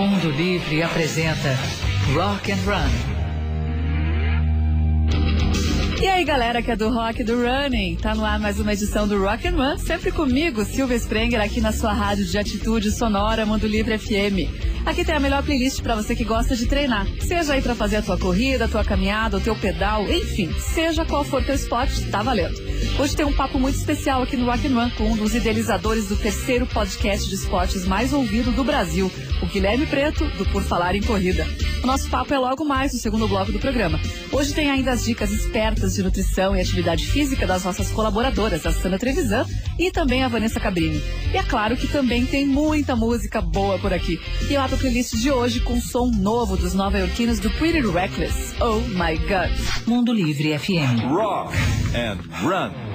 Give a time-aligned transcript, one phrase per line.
[0.00, 1.50] Mundo Livre apresenta
[2.14, 2.90] Rock and Run.
[6.00, 9.06] E aí, galera que é do Rock do Running, tá no ar mais uma edição
[9.06, 13.44] do Rock and Run, sempre comigo, Silvia Sprenger, aqui na sua rádio de atitude sonora
[13.44, 14.48] Mundo Livre FM.
[14.86, 17.06] Aqui tem a melhor playlist para você que gosta de treinar.
[17.20, 21.04] Seja aí para fazer a tua corrida, a tua caminhada, o teu pedal, enfim, seja
[21.04, 22.58] qual for teu esporte, tá valendo.
[22.98, 26.08] Hoje tem um papo muito especial aqui no Rock and Run com um dos idealizadores
[26.08, 29.12] do terceiro podcast de esportes mais ouvido do Brasil,
[29.42, 31.46] o Guilherme Preto, do Por Falar em Corrida.
[31.82, 33.98] O nosso papo é logo mais no segundo bloco do programa.
[34.32, 38.72] Hoje tem ainda as dicas espertas de nutrição e atividade física das nossas colaboradoras, a
[38.72, 39.46] Sandra Trevisan
[39.78, 41.02] e também a Vanessa Cabrini.
[41.32, 44.20] E é claro que também tem muita música boa por aqui.
[44.48, 47.80] E eu abro a playlist de hoje com um som novo dos nova-iorquinos do Pretty
[47.80, 48.54] Reckless.
[48.60, 49.50] Oh my God.
[49.86, 51.08] Mundo Livre FM.
[51.08, 51.56] Rock
[51.94, 52.89] and Run.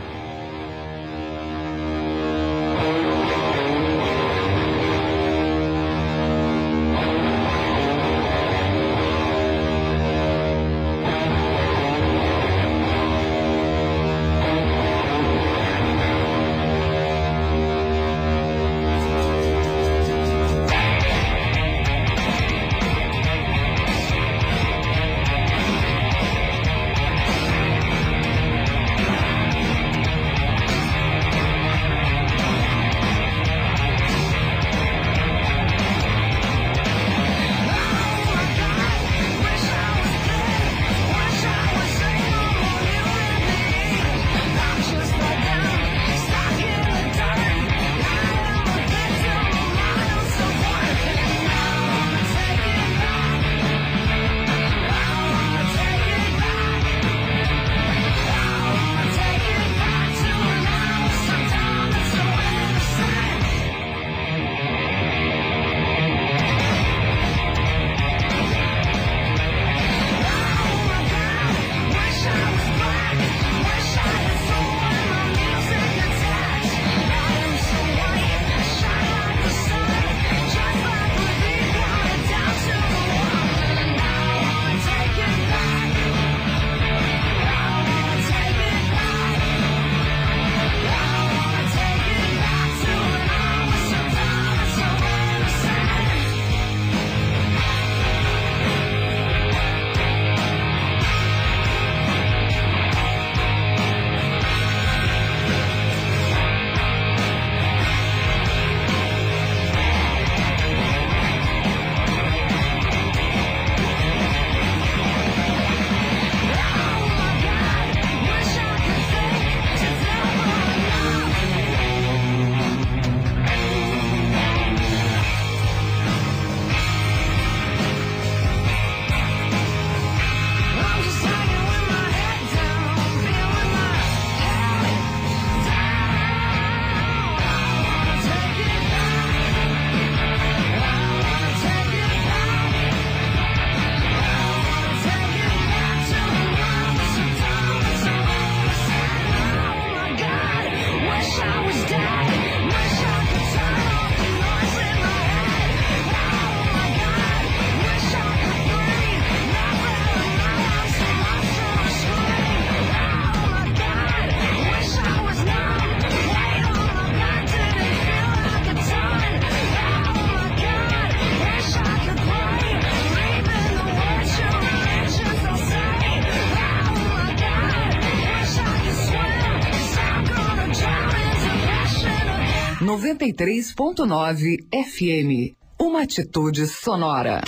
[183.25, 185.55] Noventa e três ponto nove FM.
[185.79, 187.41] Uma atitude sonora.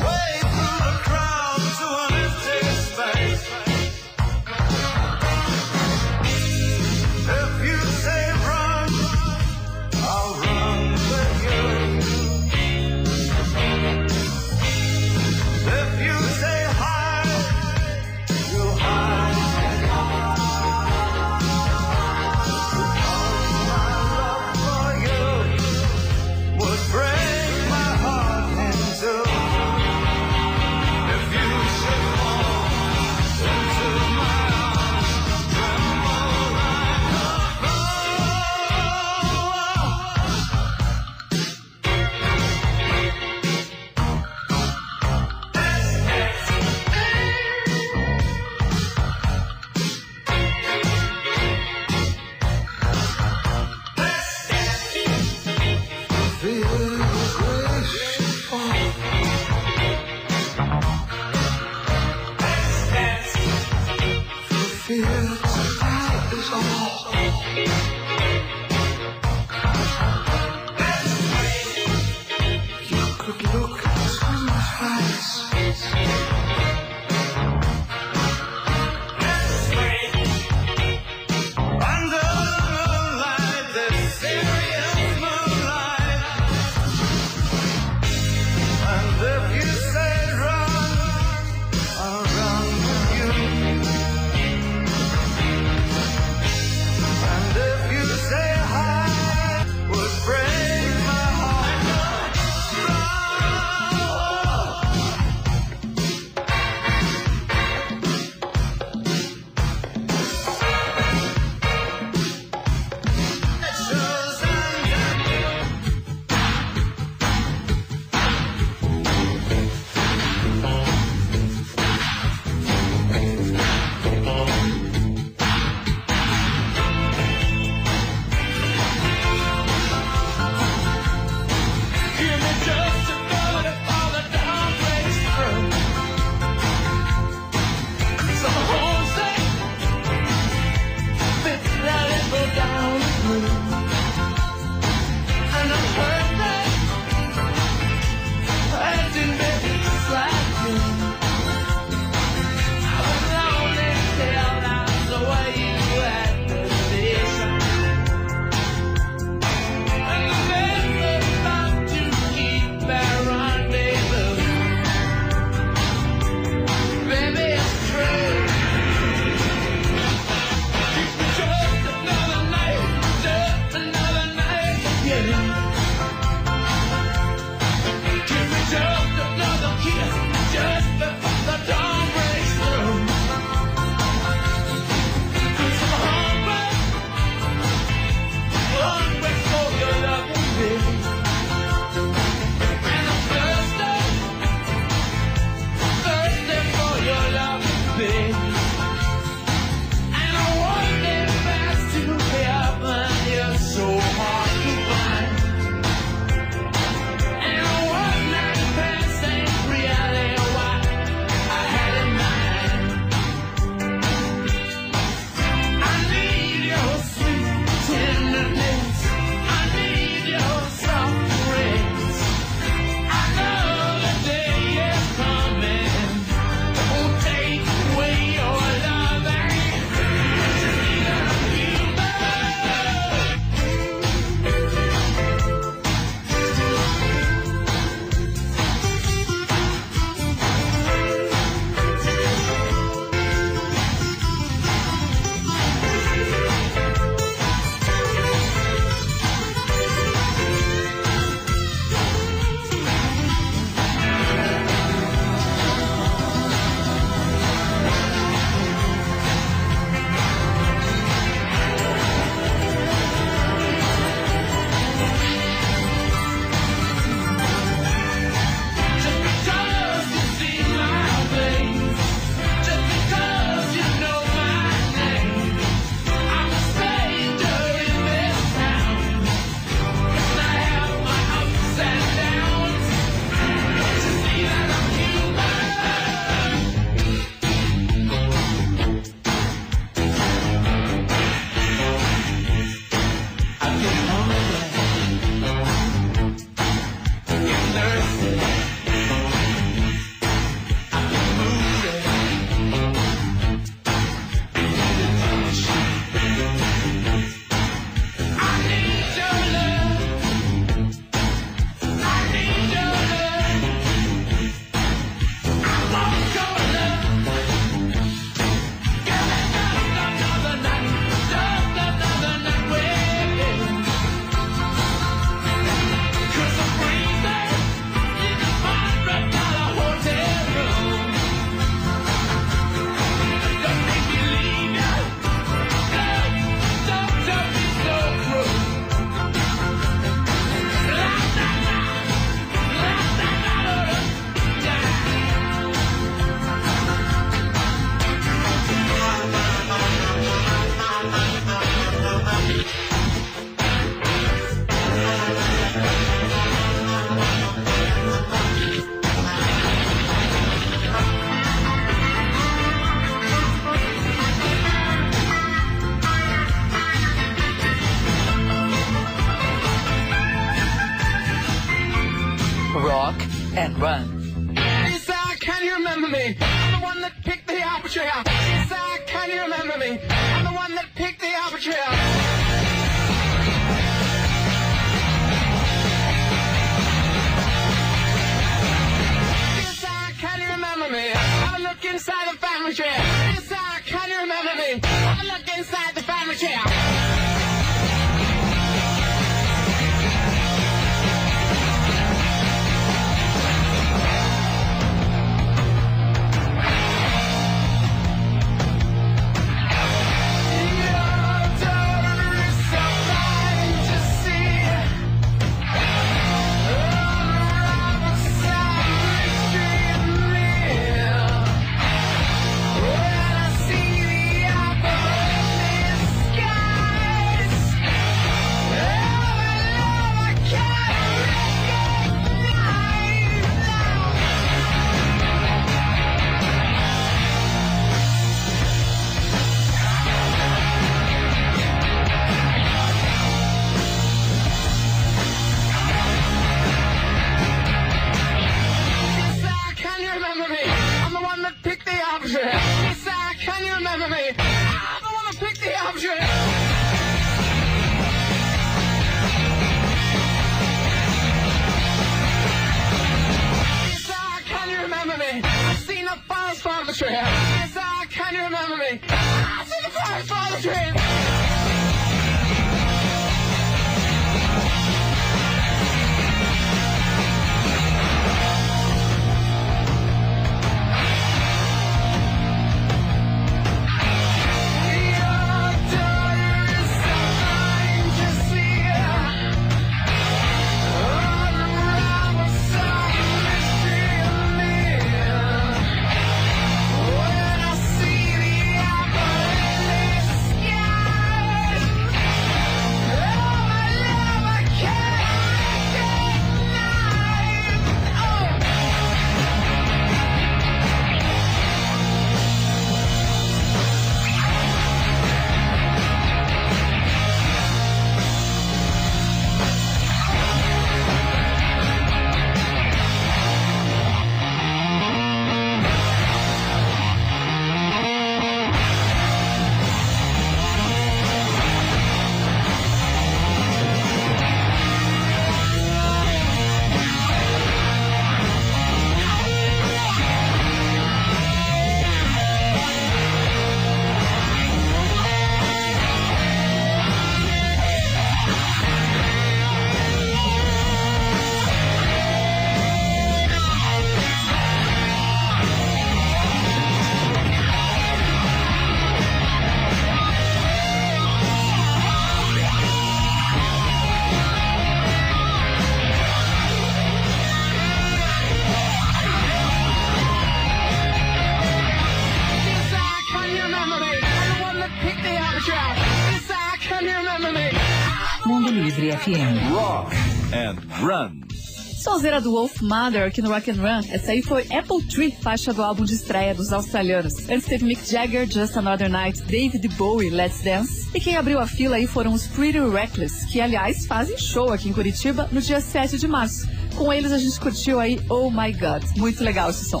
[582.22, 584.06] Sonzeira do Wolf Mother aqui no Rock and Run.
[584.08, 587.48] Essa aí foi Apple Tree, faixa do álbum de estreia dos australianos.
[587.50, 591.08] Antes teve Mick Jagger, Just Another Night, David Bowie, Let's Dance.
[591.12, 594.88] E quem abriu a fila aí foram os Pretty Reckless, que aliás fazem show aqui
[594.88, 596.68] em Curitiba no dia 7 de março.
[596.94, 599.02] Com eles a gente curtiu aí Oh My God.
[599.16, 600.00] Muito legal esse som.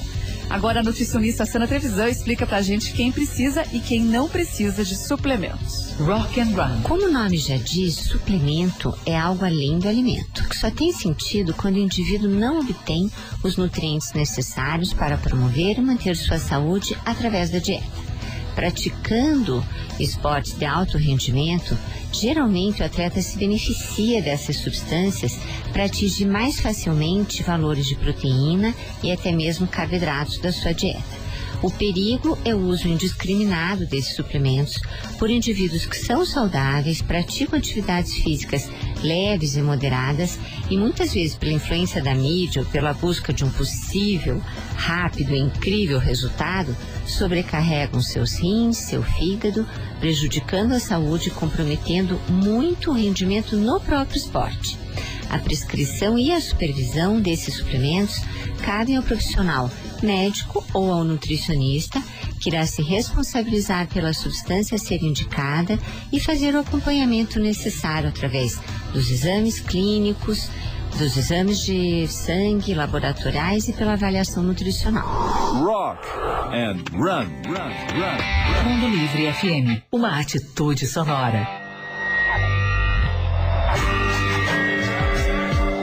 [0.52, 4.94] Agora a nutricionista Sana Trevisan explica pra gente quem precisa e quem não precisa de
[4.94, 5.92] suplementos.
[5.98, 6.82] Rock and Run.
[6.82, 11.54] Como o nome já diz, suplemento é algo além do alimento, que só tem sentido
[11.54, 13.10] quando o indivíduo não obtém
[13.42, 18.11] os nutrientes necessários para promover e manter sua saúde através da dieta.
[18.54, 19.64] Praticando
[19.98, 21.76] esportes de alto rendimento,
[22.12, 25.38] geralmente o atleta se beneficia dessas substâncias
[25.72, 31.21] para atingir mais facilmente valores de proteína e até mesmo carboidratos da sua dieta.
[31.62, 34.80] O perigo é o uso indiscriminado desses suplementos
[35.16, 38.68] por indivíduos que são saudáveis, praticam atividades físicas
[39.00, 43.50] leves e moderadas e muitas vezes pela influência da mídia ou pela busca de um
[43.50, 44.42] possível,
[44.74, 46.76] rápido e incrível resultado,
[47.06, 49.64] sobrecarregam seus rins, seu fígado,
[50.00, 54.76] prejudicando a saúde e comprometendo muito o rendimento no próprio esporte.
[55.30, 58.20] A prescrição e a supervisão desses suplementos
[58.64, 59.70] cabem ao profissional
[60.04, 62.02] médico ou ao nutricionista,
[62.40, 65.78] que irá se responsabilizar pela substância a ser indicada
[66.12, 68.60] e fazer o acompanhamento necessário através
[68.92, 70.50] dos exames clínicos,
[70.98, 75.06] dos exames de sangue, laboratoriais e pela avaliação nutricional.
[75.06, 76.06] Rock
[76.52, 77.26] and Run.
[77.46, 78.68] Run, run.
[78.68, 79.82] Mundo Livre FM.
[79.90, 81.48] Uma atitude sonora.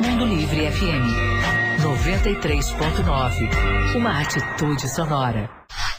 [0.04, 1.29] Mundo Livre FM.
[1.80, 3.96] 93.9.
[3.96, 5.50] Uma atitude sonora.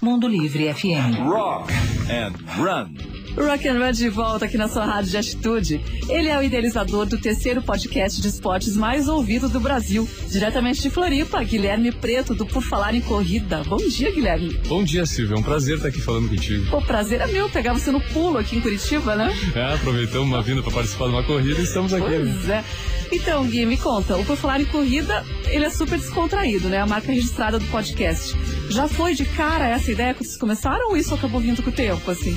[0.02, 1.26] Mundo Livre FM.
[1.26, 1.72] Rock
[2.10, 2.94] and Run.
[3.36, 5.80] Rock and Run de volta aqui na sua rádio de atitude.
[6.08, 10.08] Ele é o idealizador do terceiro podcast de esportes mais ouvido do Brasil.
[10.28, 13.62] Diretamente de Floripa, Guilherme Preto, do Por Falar em Corrida.
[13.66, 14.58] Bom dia, Guilherme.
[14.66, 15.36] Bom dia, Silvia.
[15.36, 16.76] É um prazer estar aqui falando contigo.
[16.76, 19.32] O prazer é meu pegar você no pulo aqui em Curitiba, né?
[19.54, 22.08] É, aproveitamos uma vinda para participar de uma corrida e estamos aqui.
[22.08, 22.18] né?
[22.34, 22.64] Pois é.
[23.12, 26.78] Então, Gui, me conta, o Por Falar em Corrida, ele é super descontraído, né?
[26.78, 28.36] A marca registrada do podcast.
[28.68, 31.72] Já foi de cara essa ideia quando vocês começaram ou isso acabou vindo com o
[31.72, 32.36] tempo, assim?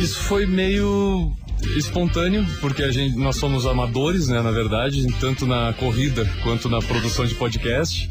[0.00, 1.32] Isso foi meio
[1.76, 6.80] espontâneo, porque a gente, nós somos amadores, né, na verdade, tanto na corrida quanto na
[6.80, 8.08] produção de podcast.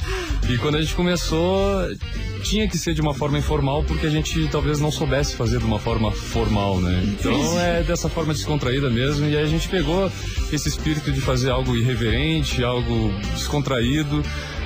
[0.49, 1.87] E quando a gente começou,
[2.43, 5.65] tinha que ser de uma forma informal, porque a gente talvez não soubesse fazer de
[5.65, 7.03] uma forma formal, né?
[7.05, 9.27] Então é dessa forma descontraída mesmo.
[9.27, 10.11] E aí a gente pegou
[10.51, 14.23] esse espírito de fazer algo irreverente, algo descontraído,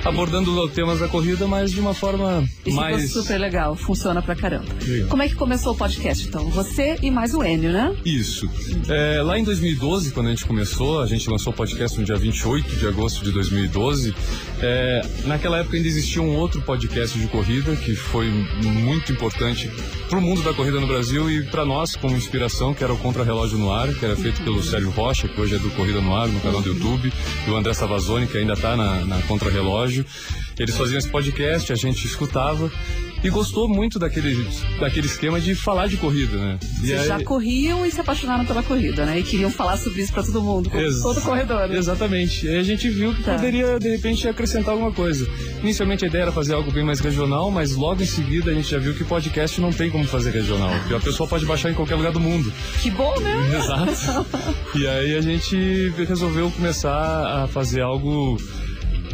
[0.08, 3.12] abordando temas da corrida, mas de uma forma Isso mais.
[3.12, 4.66] super legal, funciona pra caramba.
[4.86, 5.08] Legal.
[5.08, 6.48] Como é que começou o podcast, então?
[6.50, 7.94] Você e mais o Enio, né?
[8.04, 8.48] Isso.
[8.88, 12.16] É, lá em 2012, quando a gente começou, a gente lançou o podcast no dia
[12.16, 14.14] 28 de agosto de 2012.
[14.60, 18.28] É, naquela época ainda existia um outro podcast de corrida que foi
[18.62, 19.70] muito importante
[20.08, 22.98] para o mundo da corrida no Brasil e para nós como inspiração, que era o
[22.98, 26.00] Contra Relógio no Ar, que era feito pelo Sérgio Rocha, que hoje é do Corrida
[26.00, 27.12] no Ar, no canal do YouTube,
[27.46, 29.95] e o André Savazone, que ainda está na, na Contra Relógio.
[30.58, 32.70] Eles faziam esse podcast, a gente escutava
[33.24, 34.46] e gostou muito daquele,
[34.78, 36.58] daquele esquema de falar de corrida, né?
[36.82, 39.18] E Vocês aí- já corriam e se apaixonaram pela corrida, né?
[39.18, 41.66] E queriam falar sobre isso pra todo mundo, como Ex- todo corredor.
[41.68, 41.76] Né?
[41.76, 42.46] Exatamente.
[42.46, 43.34] E aí a gente viu que Tá.
[43.34, 45.26] poderia, de repente, acrescentar alguma coisa.
[45.62, 48.70] Inicialmente a ideia era fazer algo bem mais regional, mas logo em seguida a gente
[48.70, 50.70] já viu que podcast não tem como fazer regional.
[50.80, 52.52] Porque a pessoa pode baixar em qualquer lugar do mundo.
[52.82, 53.34] Que bom, né?
[53.58, 54.26] Exato.
[54.78, 58.36] e aí a gente resolveu começar a fazer algo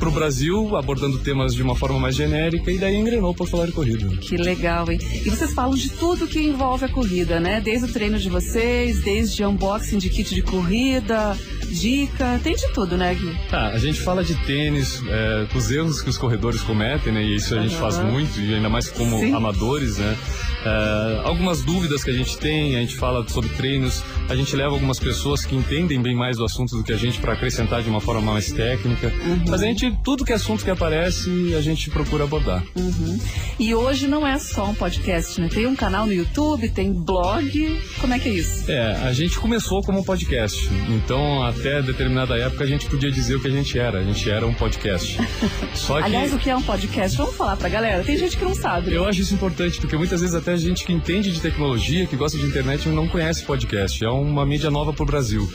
[0.02, 3.72] pro Brasil, abordando temas de uma forma mais genérica, e daí engrenou por falar de
[3.72, 4.08] corrida.
[4.16, 4.98] Que legal, hein?
[5.00, 7.60] E vocês falam de tudo que envolve a corrida, né?
[7.60, 11.38] Desde o treino de vocês, desde unboxing de kit de corrida,
[11.72, 13.36] dica, tem de tudo, né, Gui?
[13.50, 17.22] Ah, a gente fala de tênis, é, os erros que os corredores cometem, né?
[17.22, 17.90] E isso a gente Aham.
[17.90, 19.34] faz muito, e ainda mais como Sim.
[19.34, 20.16] amadores, né?
[20.64, 24.70] É, algumas dúvidas que a gente tem, a gente fala sobre treinos, a gente leva
[24.70, 27.90] algumas pessoas que entendem bem mais do assunto do que a gente para acrescentar de
[27.90, 29.08] uma forma mais técnica.
[29.08, 29.44] Uhum.
[29.48, 32.62] Mas a gente, tudo que é assunto que aparece, a gente procura abordar.
[32.76, 33.18] Uhum.
[33.58, 35.48] E hoje não é só um podcast, né?
[35.48, 37.80] Tem um canal no YouTube, tem blog.
[38.00, 38.70] Como é que é isso?
[38.70, 43.36] É, a gente começou como um podcast, então até determinada época a gente podia dizer
[43.36, 45.16] o que a gente era, a gente era um podcast.
[45.74, 47.16] Só que Aliás, o que é um podcast?
[47.16, 48.02] Vamos falar pra galera.
[48.02, 48.90] Tem gente que não sabe.
[48.90, 48.96] né?
[48.96, 52.36] Eu acho isso importante, porque muitas vezes até gente que entende de tecnologia, que gosta
[52.36, 54.04] de internet, não conhece podcast.
[54.04, 55.48] É uma mídia nova pro Brasil.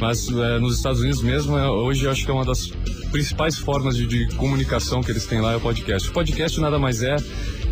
[0.00, 2.66] Mas é, nos Estados Unidos mesmo, é, hoje eu acho que é uma das
[3.12, 6.08] principais formas de, de comunicação que eles têm lá é o podcast.
[6.08, 7.14] O podcast nada mais é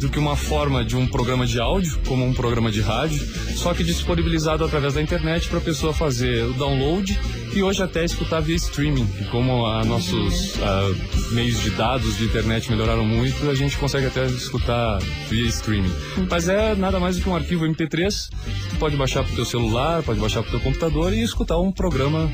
[0.01, 3.21] do que uma forma de um programa de áudio, como um programa de rádio,
[3.55, 7.19] só que disponibilizado através da internet para a pessoa fazer o download
[7.55, 9.07] e hoje até escutar via streaming.
[9.21, 10.91] E como a nossos ah,
[11.33, 15.93] meios de dados de internet melhoraram muito, a gente consegue até escutar via streaming.
[16.31, 18.31] Mas é nada mais do que um arquivo MP3,
[18.71, 22.31] tu pode baixar pro teu celular, pode baixar pro teu computador e escutar um programa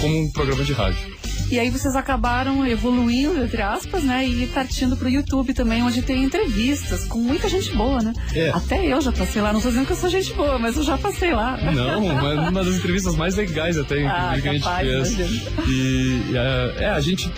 [0.00, 1.17] como um programa de rádio.
[1.50, 4.26] E aí vocês acabaram evoluindo, entre aspas, né?
[4.26, 8.12] E partindo pro YouTube também, onde tem entrevistas com muita gente boa, né?
[8.34, 8.50] É.
[8.50, 9.52] Até eu já passei lá.
[9.52, 11.56] Não tô dizendo que eu sou gente boa, mas eu já passei lá.
[11.72, 15.12] Não, uma, uma das entrevistas mais legais até Ah, que a gente fez.
[15.18, 15.68] imagino.
[15.68, 17.32] E é, é, a gente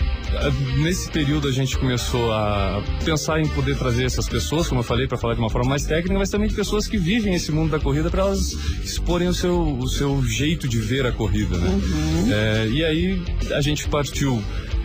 [0.77, 5.07] nesse período a gente começou a pensar em poder trazer essas pessoas, como eu falei,
[5.07, 7.71] para falar de uma forma mais técnica, mas também de pessoas que vivem esse mundo
[7.71, 11.81] da corrida para elas exporem o seu, o seu jeito de ver a corrida, né?
[12.31, 14.41] É, e aí a gente partiu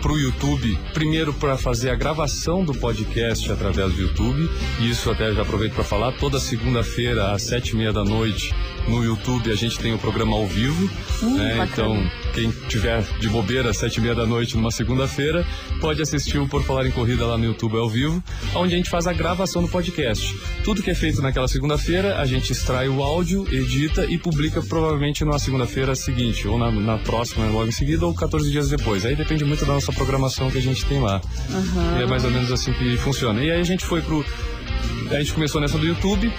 [0.07, 5.35] pro YouTube, primeiro para fazer a gravação do podcast através do YouTube, e isso até
[5.35, 8.55] já aproveito para falar, toda segunda-feira às sete e meia da noite
[8.89, 10.89] no YouTube a gente tem o programa ao vivo,
[11.23, 11.69] Hum, né?
[11.73, 15.45] Então quem tiver de bobeira às sete e meia da noite numa segunda-feira
[15.81, 18.23] pode assistir o Por Falar em Corrida lá no YouTube ao vivo,
[18.55, 20.39] onde a gente faz a gravação do podcast.
[20.63, 25.25] Tudo que é feito naquela segunda-feira, a gente extrai o áudio, edita e publica provavelmente
[25.25, 29.05] na segunda-feira seguinte, ou na, na próxima logo em seguida, ou 14 dias depois.
[29.05, 31.21] Aí depende muito da nossa programação que a gente tem lá.
[31.99, 33.43] E é mais ou menos assim que funciona.
[33.43, 34.25] E aí a gente foi pro.
[35.11, 36.33] A gente começou nessa do YouTube.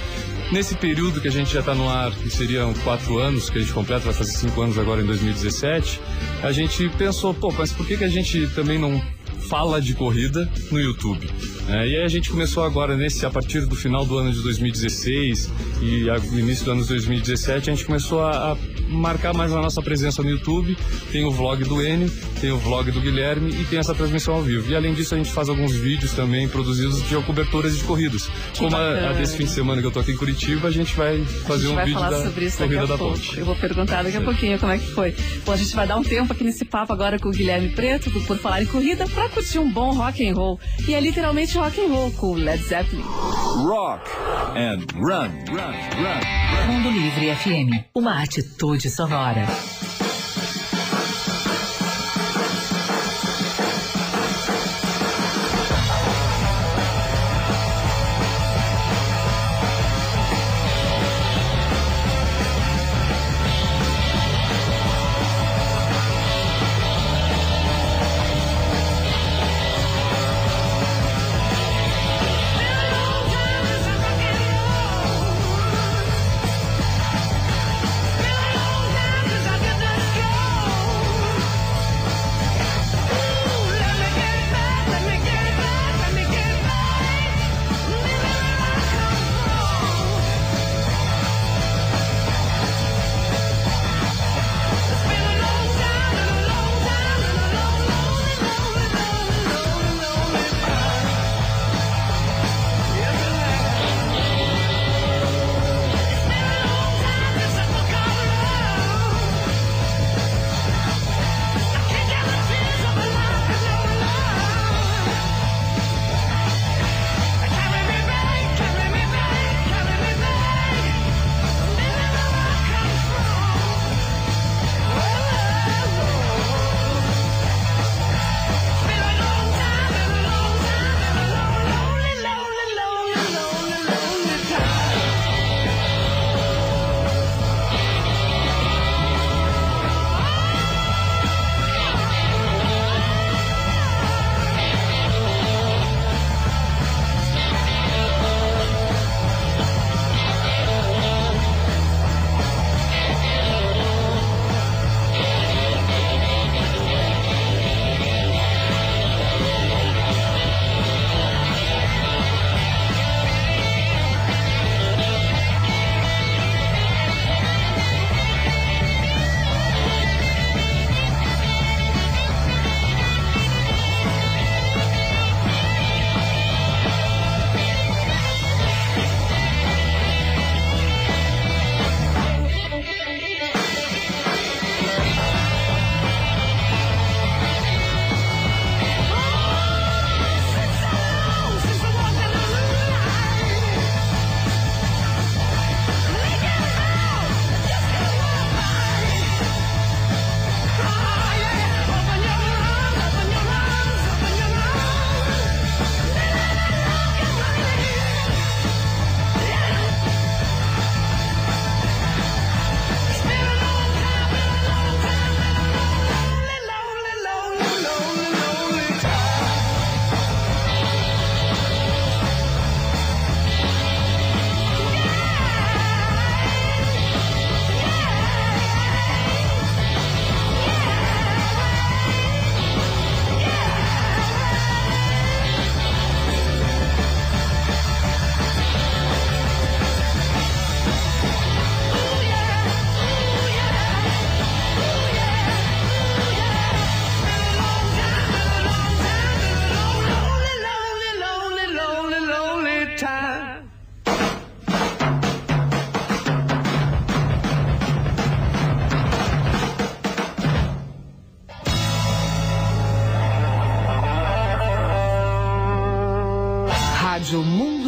[0.52, 3.62] Nesse período que a gente já está no ar, que seriam quatro anos, que a
[3.62, 6.00] gente completa, vai fazer cinco anos agora em 2017,
[6.41, 9.02] a gente pensou, pô, mas por que, que a gente também não
[9.50, 11.28] fala de corrida no YouTube.
[11.67, 14.41] É, e aí a gente começou agora, nesse, a partir do final do ano de
[14.41, 15.51] 2016
[15.82, 19.62] e a, início do ano de 2017, a gente começou a, a marcar mais a
[19.62, 20.77] nossa presença no YouTube.
[21.12, 24.41] Tem o vlog do N, tem o vlog do Guilherme e tem essa transmissão ao
[24.41, 24.71] vivo.
[24.71, 28.30] E além disso, a gente faz alguns vídeos também produzidos de coberturas de corridas.
[28.53, 30.71] Que Como a, a desse fim de semana que eu tô aqui em Curitiba, a
[30.71, 33.38] gente vai fazer gente um vai vídeo da corrida da ponte.
[33.38, 35.13] Eu vou perguntar daqui a pouquinho como é que foi.
[35.45, 38.10] Bom, a gente vai dar um tempo aqui nesse papo agora com o Guilherme Preto,
[38.10, 40.60] do por falar em corrida, pra curtir um bom rock and roll.
[40.88, 43.04] E é literalmente rock and roll com Led Zeppelin.
[43.65, 44.08] Rock
[44.56, 46.22] and run, run, run.
[46.67, 47.84] Mundo Livre FM.
[47.96, 49.48] Uma atitude sonora.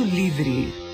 [0.09, 0.88] Livre.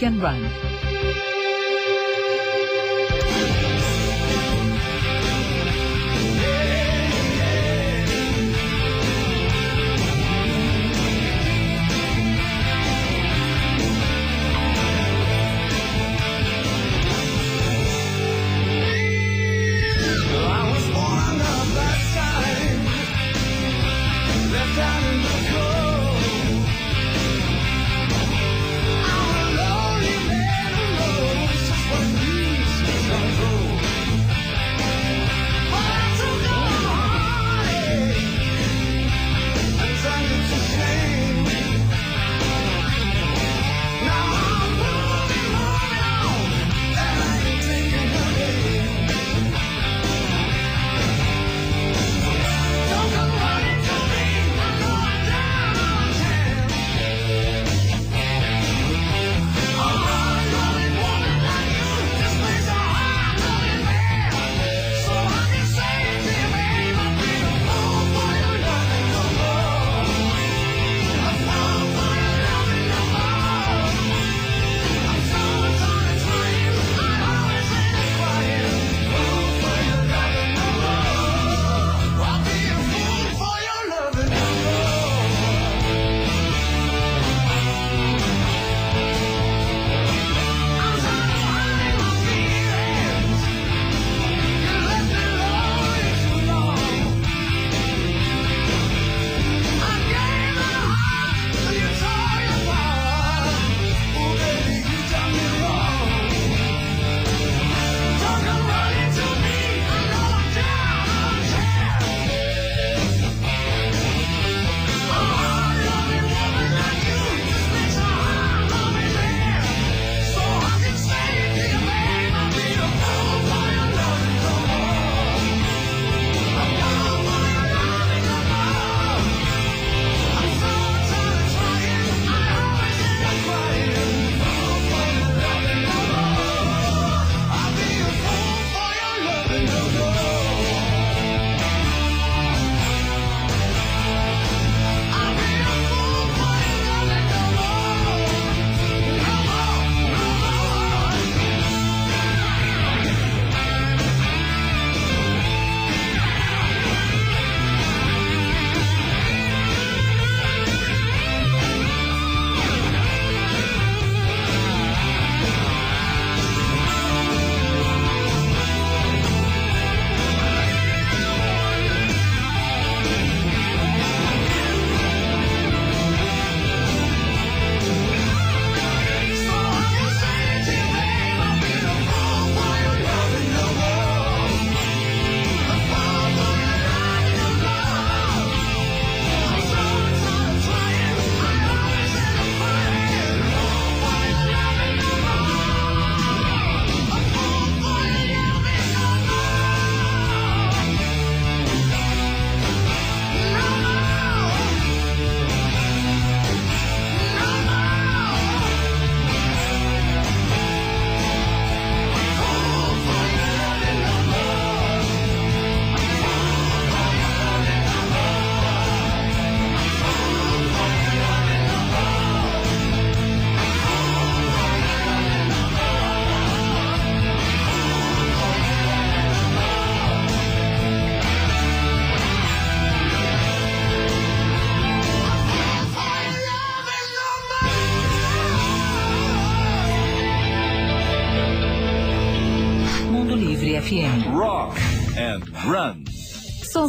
[0.00, 0.49] Rock and Run.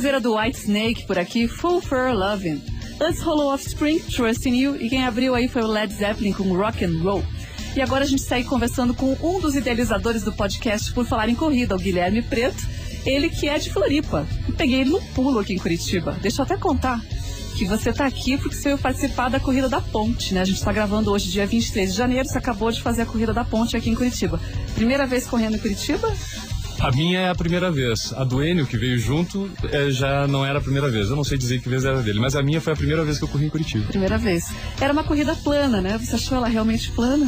[0.01, 2.59] Sonzeira do White Snake por aqui, Full Fur Lovin'.
[2.99, 6.57] Antes rolou Offspring, Trust in You, e quem abriu aí foi o Led Zeppelin com
[6.57, 7.23] Rock and Roll.
[7.75, 11.35] E agora a gente segue conversando com um dos idealizadores do podcast Por Falar em
[11.35, 12.67] Corrida, o Guilherme Preto,
[13.05, 14.25] ele que é de Floripa.
[14.57, 16.17] Peguei ele no pulo aqui em Curitiba.
[16.19, 16.99] Deixa eu até contar
[17.55, 20.41] que você está aqui porque você veio participar da Corrida da Ponte, né?
[20.41, 23.33] A gente está gravando hoje, dia 23 de janeiro, você acabou de fazer a Corrida
[23.33, 24.41] da Ponte aqui em Curitiba.
[24.73, 26.11] Primeira vez correndo em Curitiba?
[26.81, 28.11] A minha é a primeira vez.
[28.13, 31.09] A do Enio, que veio junto, é, já não era a primeira vez.
[31.09, 33.19] Eu não sei dizer que vez era dele, mas a minha foi a primeira vez
[33.19, 33.85] que eu corri em Curitiba.
[33.85, 34.51] Primeira vez.
[34.79, 35.99] Era uma corrida plana, né?
[35.99, 37.27] Você achou ela realmente plana?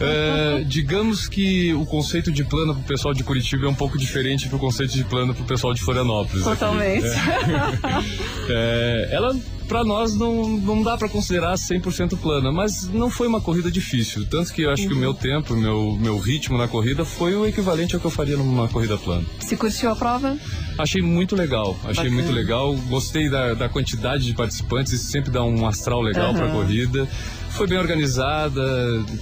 [0.00, 4.48] É, digamos que o conceito de plano pro pessoal de Curitiba é um pouco diferente
[4.48, 6.46] do conceito de plano pro pessoal de Florianópolis.
[6.46, 6.58] aqui.
[6.58, 7.06] Totalmente.
[7.06, 8.22] É.
[8.48, 9.36] É, ela
[9.72, 14.26] para nós não, não dá para considerar 100% plana, mas não foi uma corrida difícil.
[14.26, 14.88] Tanto que eu acho uhum.
[14.88, 18.10] que o meu tempo, meu, meu ritmo na corrida foi o equivalente ao que eu
[18.10, 19.24] faria numa corrida plana.
[19.40, 20.36] Se curtiu a prova?
[20.78, 22.10] Achei muito legal, achei Bacana.
[22.10, 22.74] muito legal.
[22.90, 26.34] Gostei da, da quantidade de participantes, isso sempre dá um astral legal uhum.
[26.34, 27.08] para a corrida
[27.52, 28.62] foi bem organizada,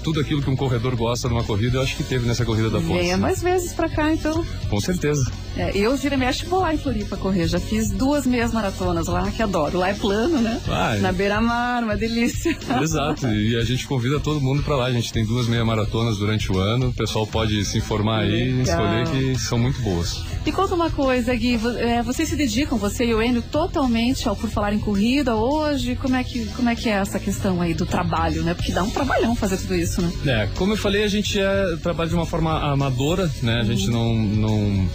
[0.04, 2.80] tudo aquilo que um corredor gosta numa corrida, eu acho que teve nessa corrida da
[2.80, 3.02] força.
[3.02, 4.44] Venha mais vezes pra cá, então.
[4.68, 5.30] Com certeza.
[5.56, 7.46] É, eu, vira e mexe, vou lá em Floripa correr.
[7.46, 9.78] Já fiz duas meias maratonas lá, que adoro.
[9.78, 10.60] Lá é plano, né?
[11.00, 12.56] Na beira-mar, uma delícia.
[12.80, 14.86] Exato, e a gente convida todo mundo pra lá.
[14.86, 16.88] A gente tem duas meia maratonas durante o ano.
[16.88, 20.22] O pessoal pode se informar aí e escolher que são muito boas.
[20.44, 24.34] E conta uma coisa, Gui, é, vocês se dedicam, você e o Enio, totalmente ao
[24.34, 25.96] Por Falar em Corrida hoje?
[25.96, 28.55] Como é, que, como é que é essa questão aí do trabalho, né?
[28.55, 30.12] Porque dá um trabalhão fazer tudo isso, né?
[30.26, 33.61] É, como eu falei, a gente é, trabalha de uma forma amadora, né?
[33.61, 34.88] A gente não, não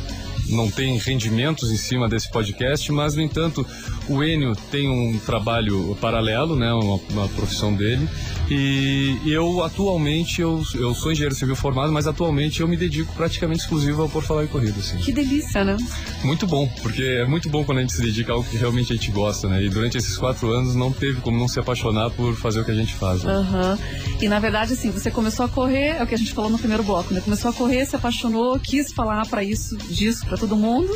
[0.49, 3.65] não tem rendimentos em cima desse podcast, mas no entanto
[4.07, 8.07] o Enio tem um trabalho paralelo, né, uma, uma profissão dele,
[8.49, 13.61] e eu atualmente eu, eu sou engenheiro civil formado, mas atualmente eu me dedico praticamente
[13.61, 14.79] exclusivo ao por falar em corrida.
[14.79, 14.97] Assim.
[14.97, 15.77] Que delícia, né?
[16.23, 18.93] Muito bom, porque é muito bom quando a gente se dedica a algo que realmente
[18.93, 19.63] a gente gosta, né?
[19.63, 22.71] E durante esses quatro anos não teve como não se apaixonar por fazer o que
[22.71, 23.23] a gente faz.
[23.23, 23.35] Né?
[23.35, 23.77] Uhum.
[24.21, 26.57] E na verdade, assim, você começou a correr, é o que a gente falou no
[26.57, 27.21] primeiro bloco, né?
[27.21, 30.95] Começou a correr, se apaixonou, quis falar para isso, disso para todo mundo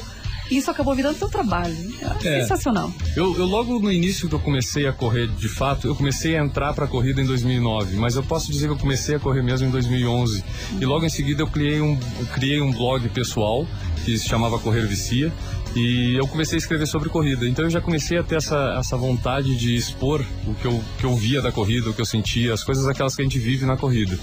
[0.50, 1.76] e isso acabou virando seu trabalho.
[2.24, 2.92] É, sensacional.
[3.16, 6.44] Eu, eu, logo no início que eu comecei a correr de fato, eu comecei a
[6.44, 9.44] entrar para a corrida em 2009, mas eu posso dizer que eu comecei a correr
[9.44, 10.44] mesmo em 2011.
[10.82, 13.68] E logo em seguida eu criei um, eu criei um blog pessoal
[14.04, 15.32] que se chamava Correr Vicia.
[15.76, 17.48] E eu comecei a escrever sobre corrida.
[17.48, 21.04] Então eu já comecei a ter essa, essa vontade de expor o que eu, que
[21.04, 23.68] eu via da corrida, o que eu sentia, as coisas aquelas que a gente vive
[23.68, 24.18] na corrida.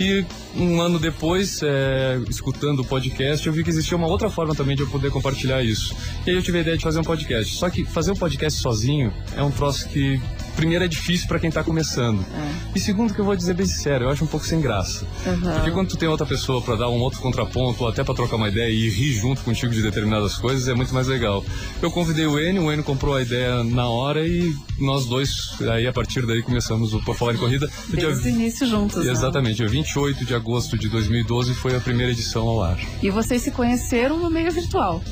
[0.00, 0.24] E
[0.56, 4.74] um ano depois, é, escutando o podcast, eu vi que existia uma outra forma também
[4.74, 5.94] de eu poder compartilhar isso.
[6.26, 7.54] E aí eu tive a ideia de fazer um podcast.
[7.54, 10.18] Só que fazer um podcast sozinho é um troço que
[10.60, 12.20] primeiro é difícil para quem está começando.
[12.20, 12.72] É.
[12.74, 15.06] E segundo, que eu vou dizer bem sincero, eu acho um pouco sem graça.
[15.26, 15.52] Uhum.
[15.54, 18.36] Porque quando tu tem outra pessoa para dar um outro contraponto, ou até para trocar
[18.36, 21.42] uma ideia e rir junto contigo de determinadas coisas, é muito mais legal.
[21.80, 25.86] Eu convidei o Enio, o Enio comprou a ideia na hora e nós dois, aí
[25.86, 27.70] a partir daí começamos o Por Falar em Corrida.
[27.88, 29.02] Desde o início juntos.
[29.02, 29.10] Né?
[29.10, 32.78] Exatamente, dia 28 de agosto de 2012 foi a primeira edição ao ar.
[33.02, 35.02] E vocês se conheceram no meio virtual?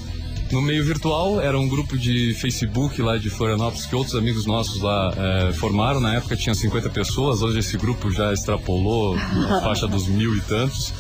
[0.51, 4.81] No meio virtual, era um grupo de Facebook lá de Florianópolis que outros amigos nossos
[4.81, 6.01] lá é, formaram.
[6.01, 10.41] Na época tinha 50 pessoas, hoje esse grupo já extrapolou a faixa dos mil e
[10.41, 10.93] tantos.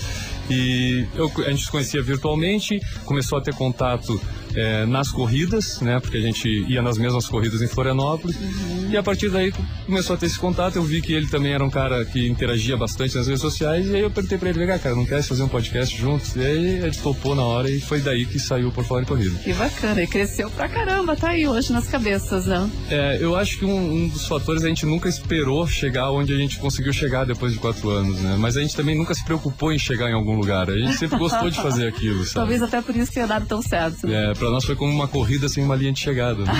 [0.51, 4.20] E eu, a gente se conhecia virtualmente, começou a ter contato
[4.59, 6.00] é, nas corridas, né?
[6.00, 8.36] Porque a gente ia nas mesmas corridas em Florianópolis.
[8.36, 8.88] Uhum.
[8.90, 9.52] E a partir daí
[9.86, 10.76] começou a ter esse contato.
[10.76, 13.86] Eu vi que ele também era um cara que interagia bastante nas redes sociais.
[13.86, 16.34] E aí eu perguntei pra ele, vem cara, não quer fazer um podcast juntos?
[16.34, 19.38] E aí ele topou na hora e foi daí que saiu por Falar em Corrida.
[19.38, 22.68] Que bacana, e cresceu pra caramba, tá aí hoje nas cabeças, né?
[22.90, 26.36] É, eu acho que um, um dos fatores a gente nunca esperou chegar onde a
[26.36, 28.36] gente conseguiu chegar depois de quatro anos, né?
[28.38, 30.70] Mas a gente também nunca se preocupou em chegar em algum lugar.
[30.70, 32.34] A gente sempre gostou de fazer aquilo, sabe?
[32.34, 34.06] Talvez até por isso tenha dado tão certo.
[34.06, 34.30] Né?
[34.30, 36.44] É, pra nós foi como uma corrida sem uma linha de chegada.
[36.44, 36.53] Né?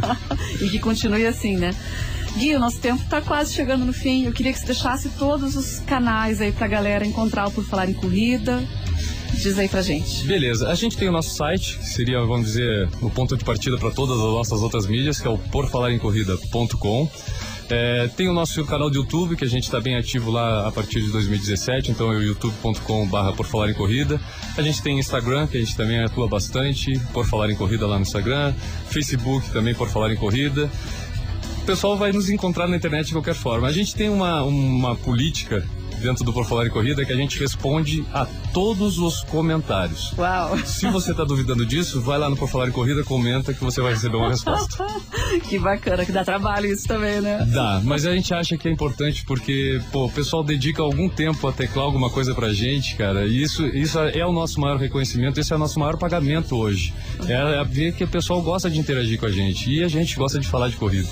[0.60, 1.74] e que continue assim, né?
[2.36, 4.26] Gui, o nosso tempo está quase chegando no fim.
[4.26, 7.88] Eu queria que você deixasse todos os canais aí pra galera encontrar o Por Falar
[7.88, 8.62] em Corrida.
[9.32, 10.24] Diz aí pra gente.
[10.26, 13.76] Beleza, a gente tem o nosso site, que seria, vamos dizer, o ponto de partida
[13.76, 17.10] para todas as nossas outras mídias, que é o porfalaremcorrida.com.
[17.68, 20.72] É, tem o nosso canal de YouTube, que a gente está bem ativo lá a
[20.72, 24.20] partir de 2017, então é o youtube.com.br por falar em corrida.
[24.56, 27.96] A gente tem Instagram, que a gente também atua bastante, por falar em corrida lá
[27.96, 28.54] no Instagram.
[28.88, 30.70] Facebook também por falar em corrida.
[31.62, 33.66] O pessoal vai nos encontrar na internet de qualquer forma.
[33.66, 35.66] A gente tem uma, uma política
[36.06, 40.12] dentro do Por Falar em Corrida que a gente responde a todos os comentários.
[40.16, 40.56] Uau!
[40.64, 43.80] Se você está duvidando disso, vai lá no Por Falar em Corrida, comenta que você
[43.80, 44.86] vai receber uma resposta.
[45.48, 47.44] que bacana, que dá trabalho isso também, né?
[47.52, 51.48] Dá, mas a gente acha que é importante porque, pô, o pessoal dedica algum tempo
[51.48, 55.40] a teclar alguma coisa pra gente, cara, e isso, isso é o nosso maior reconhecimento,
[55.40, 56.94] esse é o nosso maior pagamento hoje.
[57.28, 60.38] É ver que o pessoal gosta de interagir com a gente e a gente gosta
[60.38, 61.08] de falar de corrida.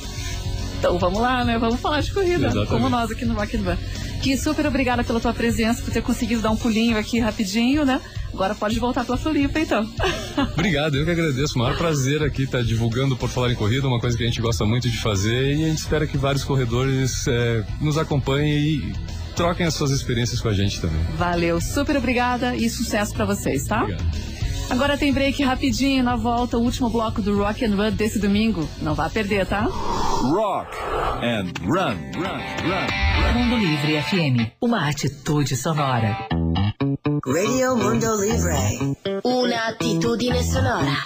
[0.79, 1.59] Então vamos lá, né?
[1.59, 2.69] Vamos falar de corrida, Exatamente.
[2.69, 3.57] como nós aqui no Rock
[4.25, 8.01] Gui, super obrigada pela tua presença, por ter conseguido dar um pulinho aqui rapidinho, né?
[8.33, 9.87] Agora pode voltar para Floripa, então.
[10.55, 11.57] Obrigado, eu que agradeço.
[11.57, 14.27] O maior prazer aqui estar tá divulgando por falar em corrida, uma coisa que a
[14.27, 18.59] gente gosta muito de fazer e a gente espera que vários corredores é, nos acompanhem
[18.59, 18.93] e
[19.37, 21.01] troquem as suas experiências com a gente também.
[21.19, 23.83] Valeu, super obrigada e sucesso para vocês, tá?
[23.83, 24.34] Obrigado.
[24.71, 28.69] Agora tem break rapidinho na volta, o último bloco do Rock and Run desse domingo.
[28.81, 29.63] Não vá perder, tá?
[29.63, 30.77] Rock
[31.23, 33.39] and Run, Run, Run.
[33.39, 36.29] Mundo Livre FM, uma atitude sonora.
[37.27, 41.03] Radio Mundo Livre, una attitudine sonora.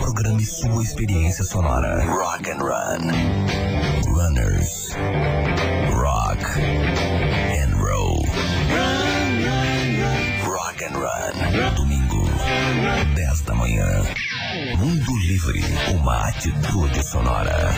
[0.00, 2.04] Programmi e sua experiência sonora.
[2.04, 3.64] Rock and Run.
[4.14, 4.94] Runners.
[13.14, 13.86] 10 da manhã.
[14.76, 15.60] Mundo Livre.
[15.94, 17.70] Uma atitude sonora.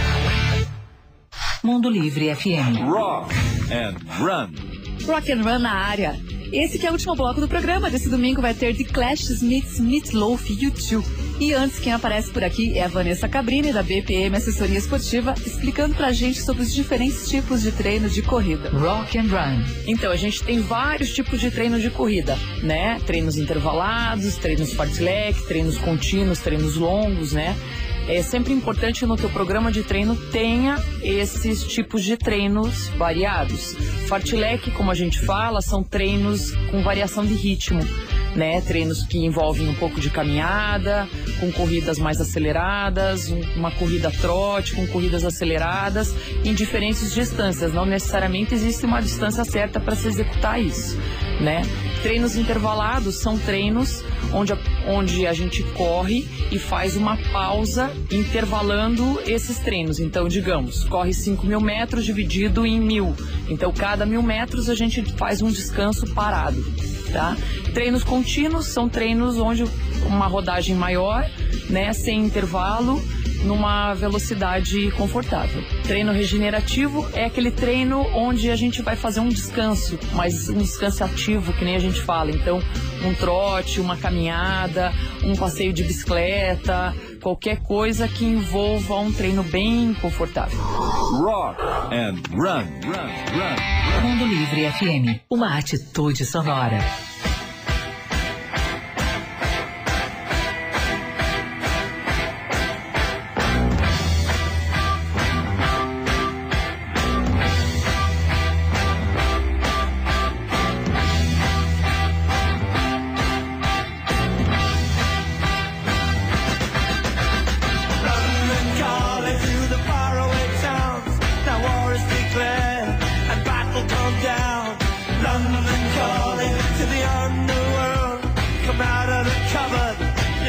[1.63, 2.91] Mundo Livre FM.
[2.91, 3.33] Rock
[3.71, 4.86] and Run.
[5.05, 6.19] Rock and Run na área.
[6.53, 7.91] Esse que é o último bloco do programa.
[7.91, 11.05] Desse domingo vai ter The Clash Smiths, Meatloaf e U2.
[11.41, 15.95] E antes, quem aparece por aqui é a Vanessa Cabrini, da BPM Assessoria Esportiva, explicando
[15.95, 18.71] pra gente sobre os diferentes tipos de treino de corrida.
[18.71, 19.63] Rock and Run.
[19.87, 22.99] Então, a gente tem vários tipos de treino de corrida, né?
[23.05, 27.57] Treinos intervalados, treinos fartlek, treinos contínuos, treinos longos, né?
[28.09, 33.75] É sempre importante no teu programa de treino tenha esses tipos de treinos variados.
[34.07, 37.81] Fartlek, como a gente fala, são treinos com variação de ritmo,
[38.37, 38.61] né?
[38.61, 41.09] Treinos que envolvem um pouco de caminhada,
[41.41, 47.73] com corridas mais aceleradas, um- uma corrida trote, com corridas aceleradas, em diferentes distâncias.
[47.75, 50.97] Não necessariamente existe uma distância certa para se executar isso,
[51.41, 51.63] né?
[52.03, 59.21] Treinos intervalados são treinos onde a, onde a gente corre e faz uma pausa intervalando
[59.27, 59.99] esses treinos.
[59.99, 63.15] Então, digamos, corre 5 mil metros dividido em mil.
[63.49, 66.63] Então, cada mil metros a gente faz um descanso parado,
[67.13, 67.37] tá?
[67.73, 69.65] Treinos contínuos são treinos onde
[70.07, 71.29] uma rodagem maior,
[71.69, 73.03] né, sem intervalo,
[73.45, 75.63] numa velocidade confortável.
[75.83, 81.05] Treino regenerativo é aquele treino onde a gente vai fazer um descanso, mas um descanso
[81.05, 82.31] ativo, que nem a gente fala.
[82.31, 82.61] Então,
[83.05, 89.95] um trote, uma caminhada, um passeio de bicicleta, qualquer coisa que envolva um treino bem
[89.95, 90.59] confortável.
[90.59, 91.61] Rock
[91.93, 92.65] and Run.
[92.85, 93.11] Run.
[93.33, 93.77] Run.
[94.03, 95.21] Mundo Livre FM.
[95.31, 96.79] Uma atitude sonora.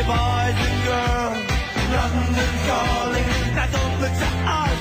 [0.08, 1.40] Boys and girls.
[1.92, 4.30] London calling, now don't look to
[4.64, 4.80] us.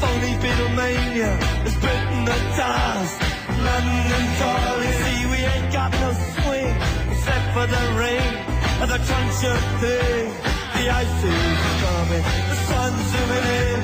[0.00, 1.32] Phony Beatlemania
[1.68, 3.16] is Britain the task.
[3.68, 6.74] London calling, see we ain't got no swing
[7.12, 8.32] except for the rain
[8.80, 10.24] and the crunch of thing.
[10.76, 13.80] The ice is coming, the sun's zooming in.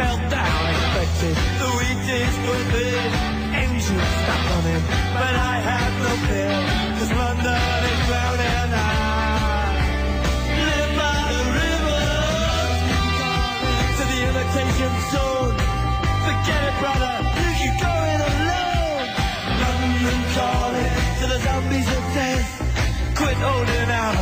[0.00, 3.10] Meltdown expected, the wheat is good in.
[3.62, 4.84] Engines stop running,
[5.20, 6.56] but I have no fear,
[6.96, 9.27] cause London is drowning I
[14.54, 15.54] the zone.
[16.24, 17.14] Forget it, brother,
[17.62, 19.06] you go it alone.
[19.62, 20.90] London calling
[21.20, 22.48] to the zombies of death.
[23.16, 24.16] Quit holding out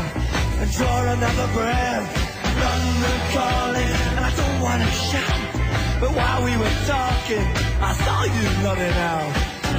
[0.61, 2.07] and draw another breath.
[2.65, 5.41] London calling, and I don't wanna shout.
[6.01, 7.47] But while we were talking,
[7.81, 9.31] I saw you nodding out.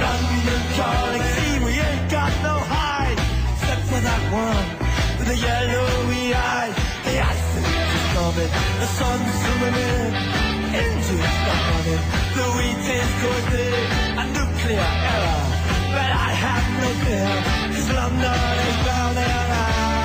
[0.04, 3.20] London calling, see we ain't got no hide,
[3.52, 4.68] except for that one
[5.18, 6.74] with the yellowy eyes.
[7.04, 7.14] The
[7.57, 7.57] is
[8.14, 8.50] coming,
[8.80, 10.10] the sun's zooming in,
[10.82, 12.02] engines stop running,
[12.36, 13.12] the wheat is
[13.66, 13.84] in,
[14.22, 15.44] a nuclear error.
[15.94, 17.34] But I have no fear,
[17.74, 19.97] cause London is drowning and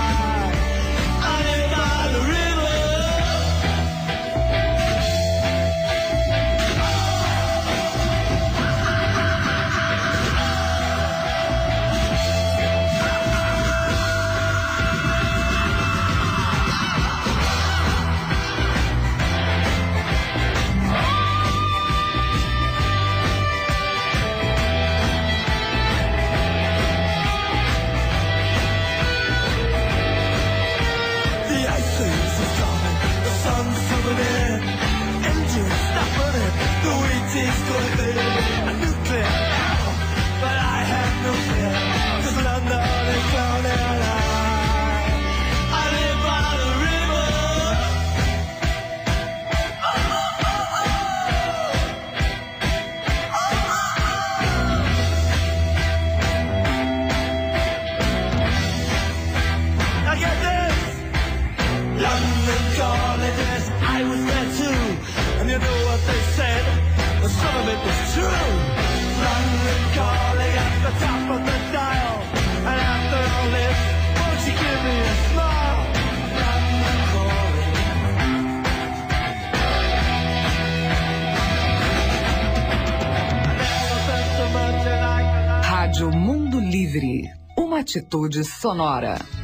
[87.95, 89.42] atitude sonora.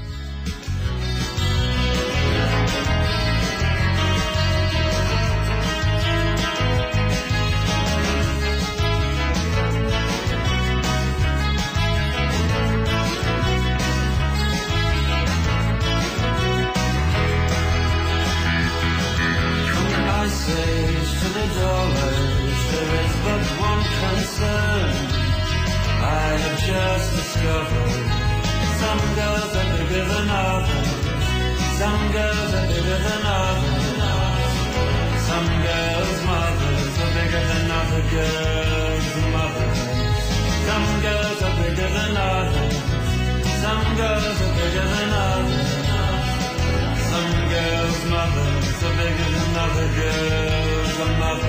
[31.90, 33.86] Some girls are bigger than others.
[35.30, 39.80] Some girls' mothers are bigger than other girls' mothers.
[40.70, 42.76] Some girls are bigger than others.
[43.64, 45.70] Some girls are bigger than others.
[47.12, 51.49] Some girls' mothers are bigger than other girls' mothers.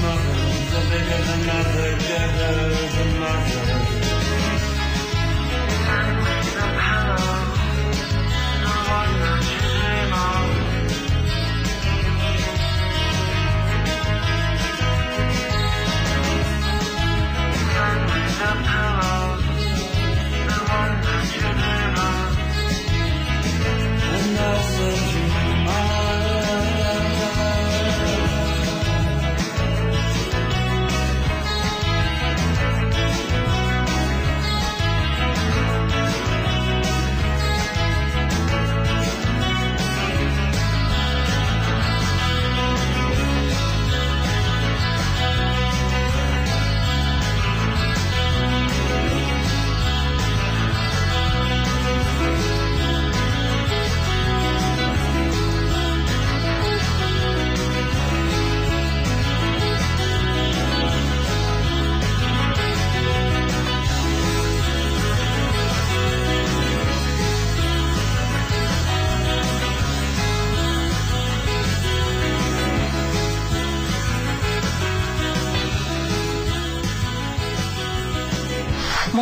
[0.91, 2.81] are bigger than others.
[18.41, 18.80] Some girls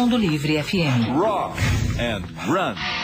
[0.09, 1.19] Mundo Livre FM.
[1.19, 1.55] Rock
[1.99, 2.98] and run.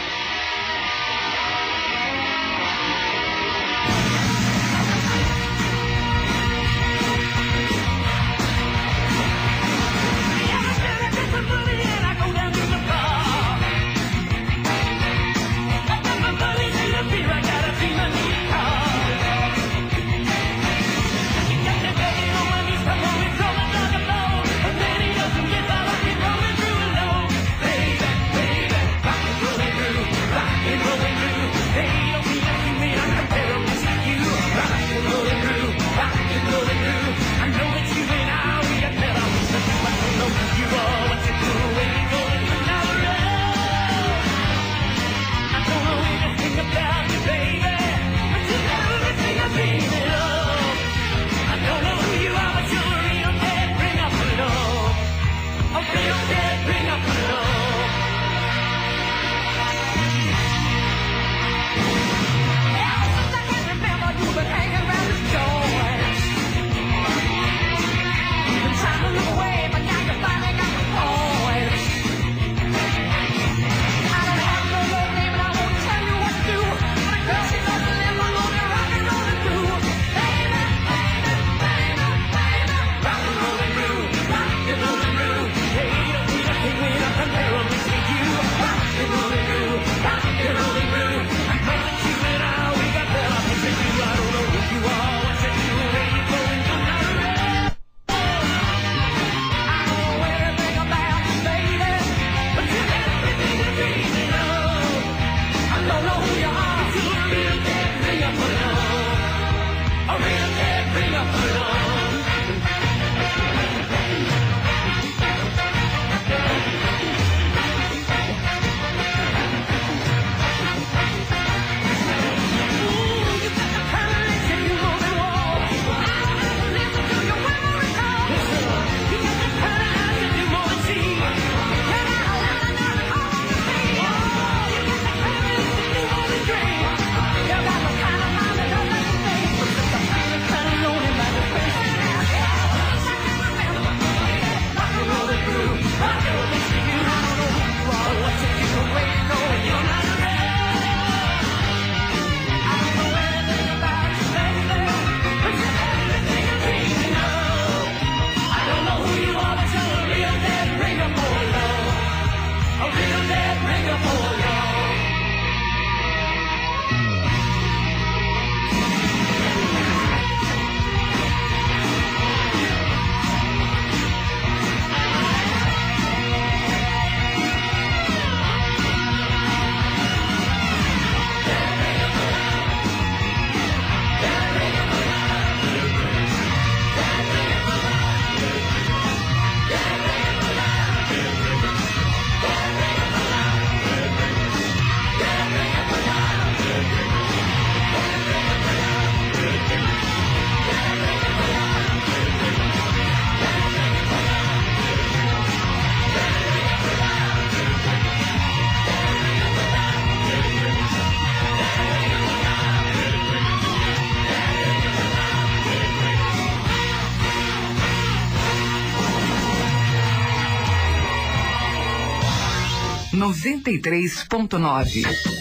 [223.34, 225.35] 93.9.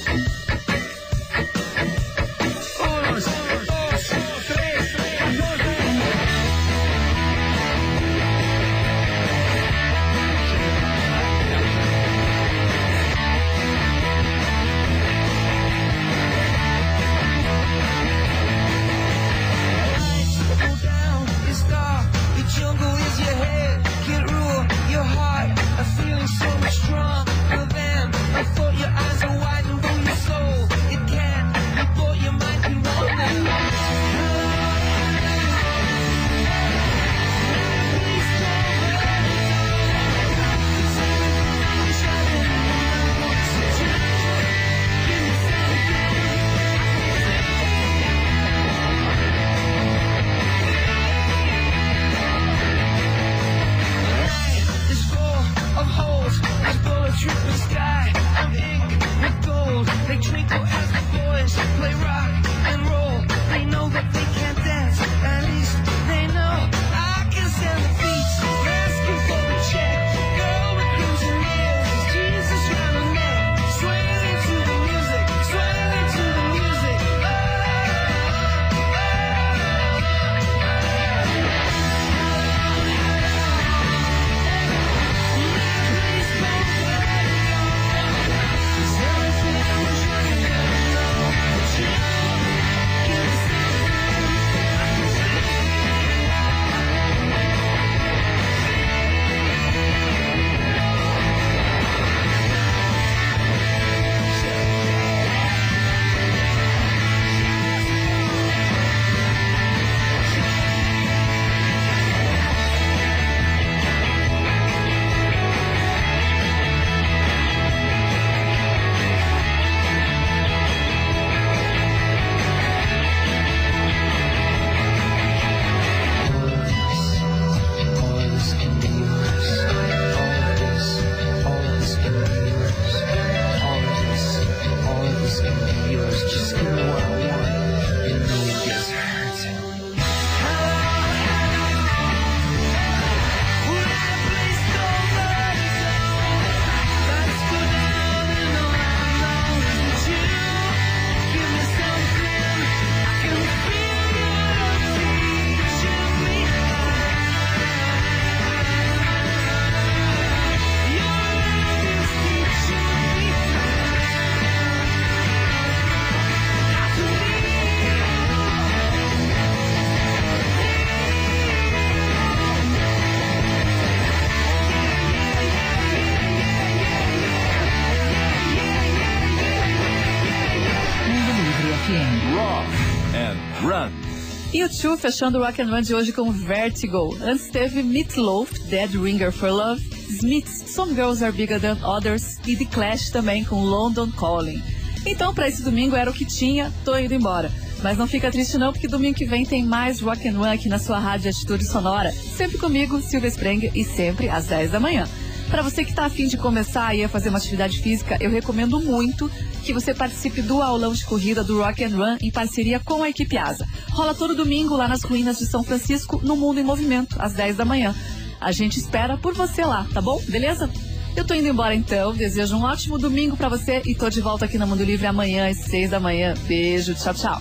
[184.74, 187.16] U2 fechando o Rock and Run de hoje com Vertigo.
[187.22, 192.56] Antes teve Meatloaf, Dead Ringer for Love, Smiths, Some Girls Are Bigger Than Others e
[192.56, 194.60] The Clash também com London Calling.
[195.06, 197.52] Então, para esse domingo era o que tinha, tô indo embora.
[197.82, 200.68] Mas não fica triste não, porque domingo que vem tem mais Rock and Run aqui
[200.68, 202.12] na sua rádio Atitude Sonora.
[202.12, 205.06] Sempre comigo, Silvia Spreng, e sempre às 10 da manhã.
[205.54, 208.80] Para você que está afim de começar aí a fazer uma atividade física, eu recomendo
[208.80, 209.30] muito
[209.62, 213.08] que você participe do aulão de corrida do Rock and Run em parceria com a
[213.08, 213.64] equipe ASA.
[213.92, 217.56] Rola todo domingo lá nas ruínas de São Francisco, no Mundo em Movimento, às 10
[217.56, 217.94] da manhã.
[218.40, 220.20] A gente espera por você lá, tá bom?
[220.26, 220.68] Beleza?
[221.14, 224.46] Eu tô indo embora então, desejo um ótimo domingo para você e tô de volta
[224.46, 226.34] aqui no Mundo Livre amanhã às 6 da manhã.
[226.48, 227.40] Beijo, tchau, tchau.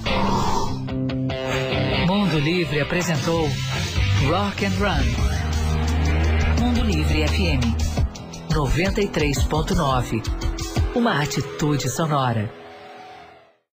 [2.08, 3.50] Mundo Livre apresentou
[4.30, 5.04] Rock and Run.
[6.62, 7.83] Mundo Livre FM
[8.54, 10.22] 93.9.
[10.96, 12.63] Uma atitude sonora.